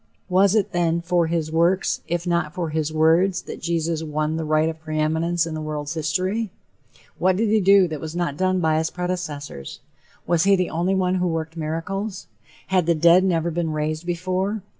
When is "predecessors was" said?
8.89-10.45